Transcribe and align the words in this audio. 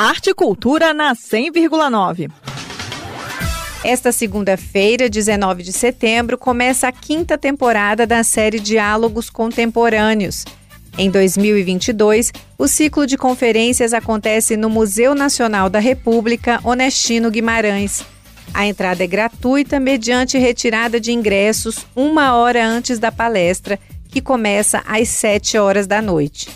Arte 0.00 0.30
e 0.30 0.32
Cultura 0.32 0.94
na 0.94 1.12
100,9. 1.12 2.30
Esta 3.82 4.12
segunda-feira, 4.12 5.08
19 5.08 5.64
de 5.64 5.72
setembro, 5.72 6.38
começa 6.38 6.86
a 6.86 6.92
quinta 6.92 7.36
temporada 7.36 8.06
da 8.06 8.22
série 8.22 8.60
Diálogos 8.60 9.28
Contemporâneos. 9.28 10.44
Em 10.96 11.10
2022, 11.10 12.32
o 12.56 12.68
ciclo 12.68 13.08
de 13.08 13.18
conferências 13.18 13.92
acontece 13.92 14.56
no 14.56 14.70
Museu 14.70 15.16
Nacional 15.16 15.68
da 15.68 15.80
República 15.80 16.60
Onestino 16.62 17.28
Guimarães. 17.28 18.04
A 18.54 18.68
entrada 18.68 19.02
é 19.02 19.06
gratuita 19.08 19.80
mediante 19.80 20.38
retirada 20.38 21.00
de 21.00 21.10
ingressos 21.10 21.84
uma 21.96 22.36
hora 22.36 22.64
antes 22.64 23.00
da 23.00 23.10
palestra, 23.10 23.80
que 24.08 24.22
começa 24.22 24.80
às 24.86 25.08
7 25.08 25.58
horas 25.58 25.88
da 25.88 26.00
noite. 26.00 26.48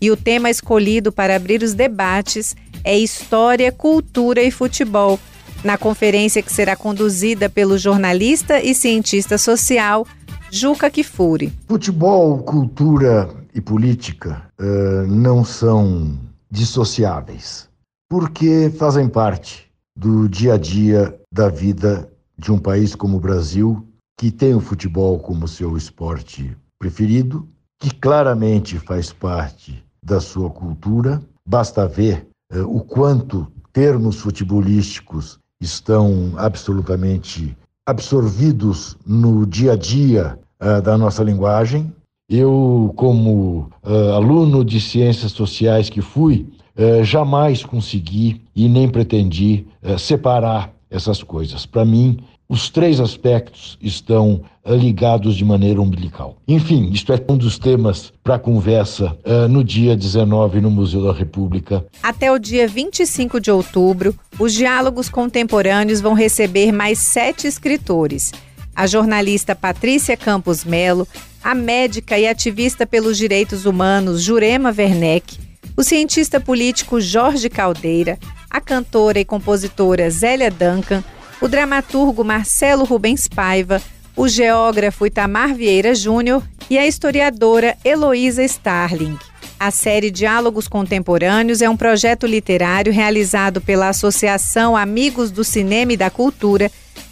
E 0.00 0.12
o 0.12 0.16
tema 0.16 0.48
escolhido 0.48 1.10
para 1.10 1.34
abrir 1.34 1.60
os 1.60 1.74
debates 1.74 2.54
é 2.84 2.96
História, 2.98 3.72
Cultura 3.72 4.42
e 4.42 4.50
Futebol 4.50 5.18
na 5.64 5.78
conferência 5.78 6.42
que 6.42 6.52
será 6.52 6.76
conduzida 6.76 7.48
pelo 7.48 7.78
jornalista 7.78 8.60
e 8.60 8.74
cientista 8.74 9.38
social 9.38 10.06
Juca 10.50 10.90
Kifuri. 10.90 11.52
Futebol, 11.66 12.38
cultura 12.40 13.28
e 13.54 13.60
política 13.60 14.42
uh, 14.60 15.06
não 15.06 15.44
são 15.44 16.18
dissociáveis, 16.50 17.68
porque 18.08 18.70
fazem 18.78 19.08
parte 19.08 19.68
do 19.96 20.28
dia 20.28 20.54
a 20.54 20.58
dia 20.58 21.18
da 21.32 21.48
vida 21.48 22.08
de 22.38 22.52
um 22.52 22.58
país 22.58 22.94
como 22.94 23.16
o 23.16 23.20
Brasil, 23.20 23.86
que 24.18 24.30
tem 24.30 24.54
o 24.54 24.60
futebol 24.60 25.18
como 25.18 25.48
seu 25.48 25.76
esporte 25.76 26.56
preferido, 26.78 27.48
que 27.80 27.90
claramente 27.90 28.78
faz 28.78 29.12
parte 29.12 29.84
da 30.04 30.20
sua 30.20 30.50
cultura. 30.50 31.22
Basta 31.46 31.86
ver 31.88 32.28
o 32.62 32.80
quanto 32.80 33.46
termos 33.72 34.20
futebolísticos 34.20 35.38
estão 35.60 36.32
absolutamente 36.36 37.56
absorvidos 37.86 38.96
no 39.06 39.44
dia 39.44 39.72
a 39.72 39.76
dia 39.76 40.38
uh, 40.60 40.80
da 40.80 40.96
nossa 40.96 41.22
linguagem. 41.22 41.92
Eu, 42.28 42.92
como 42.96 43.68
uh, 43.82 44.12
aluno 44.14 44.64
de 44.64 44.80
ciências 44.80 45.32
sociais 45.32 45.90
que 45.90 46.00
fui, 46.00 46.46
uh, 46.76 47.04
jamais 47.04 47.64
consegui 47.64 48.40
e 48.54 48.68
nem 48.68 48.88
pretendi 48.88 49.66
separar 49.98 50.72
essas 50.88 51.22
coisas. 51.22 51.66
Para 51.66 51.84
mim, 51.84 52.18
os 52.54 52.70
três 52.70 53.00
aspectos 53.00 53.76
estão 53.82 54.40
uh, 54.64 54.74
ligados 54.76 55.34
de 55.34 55.44
maneira 55.44 55.82
umbilical. 55.82 56.36
Enfim, 56.46 56.88
isto 56.92 57.12
é 57.12 57.20
um 57.28 57.36
dos 57.36 57.58
temas 57.58 58.12
para 58.22 58.38
conversa 58.38 59.18
uh, 59.26 59.48
no 59.48 59.64
dia 59.64 59.96
19 59.96 60.60
no 60.60 60.70
Museu 60.70 61.02
da 61.02 61.12
República. 61.12 61.84
Até 62.00 62.30
o 62.30 62.38
dia 62.38 62.68
25 62.68 63.40
de 63.40 63.50
outubro, 63.50 64.14
os 64.38 64.52
diálogos 64.52 65.08
contemporâneos 65.08 66.00
vão 66.00 66.14
receber 66.14 66.70
mais 66.70 67.00
sete 67.00 67.48
escritores. 67.48 68.30
A 68.72 68.86
jornalista 68.86 69.56
Patrícia 69.56 70.16
Campos 70.16 70.64
Melo, 70.64 71.08
a 71.42 71.56
médica 71.56 72.16
e 72.16 72.28
ativista 72.28 72.86
pelos 72.86 73.18
direitos 73.18 73.66
humanos 73.66 74.22
Jurema 74.22 74.72
Werneck, 74.76 75.40
o 75.76 75.82
cientista 75.82 76.38
político 76.38 77.00
Jorge 77.00 77.48
Caldeira, 77.48 78.16
a 78.48 78.60
cantora 78.60 79.18
e 79.18 79.24
compositora 79.24 80.08
Zélia 80.08 80.52
Duncan, 80.52 81.02
o 81.40 81.48
dramaturgo 81.48 82.24
Marcelo 82.24 82.84
Rubens 82.84 83.28
Paiva, 83.28 83.82
o 84.16 84.28
geógrafo 84.28 85.06
Itamar 85.06 85.54
Vieira 85.54 85.94
Júnior 85.94 86.42
e 86.70 86.78
a 86.78 86.86
historiadora 86.86 87.76
Heloísa 87.84 88.42
Starling. 88.44 89.18
A 89.58 89.70
série 89.70 90.10
Diálogos 90.10 90.68
Contemporâneos 90.68 91.62
é 91.62 91.68
um 91.68 91.76
projeto 91.76 92.26
literário 92.26 92.92
realizado 92.92 93.60
pela 93.60 93.88
Associação 93.88 94.76
Amigos 94.76 95.30
do 95.30 95.44
Cinema 95.44 95.92
e 95.92 95.96
da 95.96 96.10
Cultura, 96.10 96.70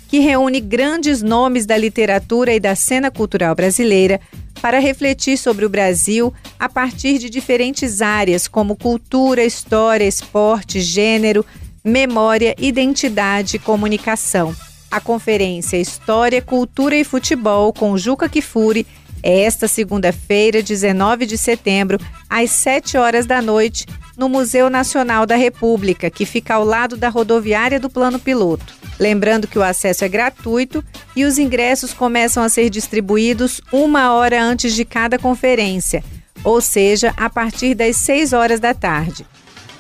que 0.09 0.19
reúne 0.19 0.60
grandes 0.60 1.22
nomes 1.22 1.65
da 1.65 1.77
literatura 1.77 2.53
e 2.53 2.60
da 2.60 2.75
cena 2.75 3.10
cultural 3.10 3.54
brasileira 3.54 4.21
para 4.60 4.78
refletir 4.78 5.37
sobre 5.37 5.65
o 5.65 5.69
Brasil 5.69 6.33
a 6.59 6.69
partir 6.69 7.19
de 7.19 7.28
diferentes 7.28 8.00
áreas 8.00 8.47
como 8.47 8.77
cultura, 8.77 9.43
história, 9.43 10.04
esporte, 10.04 10.81
gênero, 10.81 11.44
memória, 11.84 12.54
identidade 12.59 13.56
e 13.56 13.59
comunicação. 13.59 14.54
A 14.91 15.00
conferência 15.00 15.78
História, 15.78 16.43
Cultura 16.43 16.97
e 16.97 17.04
Futebol 17.04 17.72
com 17.72 17.97
Juca 17.97 18.28
Kifuri 18.28 18.87
é 19.22 19.43
esta 19.43 19.69
segunda-feira, 19.69 20.62
19 20.62 21.26
de 21.26 21.38
setembro, 21.38 21.98
às 22.28 22.50
7 22.50 22.97
horas 22.97 23.25
da 23.25 23.41
noite, 23.41 23.87
no 24.16 24.28
Museu 24.28 24.69
Nacional 24.69 25.25
da 25.25 25.37
República, 25.37 26.10
que 26.10 26.26
fica 26.26 26.54
ao 26.54 26.65
lado 26.65 26.97
da 26.97 27.09
rodoviária 27.09 27.78
do 27.78 27.88
Plano 27.88 28.19
Piloto. 28.19 28.75
Lembrando 28.98 29.47
que 29.47 29.59
o 29.59 29.62
acesso 29.62 30.04
é 30.04 30.09
gratuito 30.09 30.84
e 31.16 31.25
os 31.25 31.38
ingressos 31.38 31.94
começam 31.94 32.42
a 32.42 32.48
ser 32.48 32.69
distribuídos 32.69 33.60
uma 33.72 34.12
hora 34.12 34.42
antes 34.42 34.75
de 34.75 34.84
cada 34.84 35.19
conferência, 35.19 36.04
ou 36.44 36.60
seja, 36.60 37.15
a 37.16 37.31
partir 37.31 37.75
das 37.75 37.97
6 37.97 38.32
horas 38.32 38.60
da 38.60 38.75
tarde. 38.75 39.25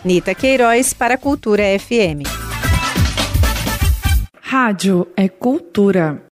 Nita 0.04 0.34
Queiroz 0.34 0.92
para 0.92 1.16
Cultura 1.16 1.62
FM. 1.78 2.26
Rádio 4.40 5.06
é 5.16 5.28
cultura. 5.28 6.20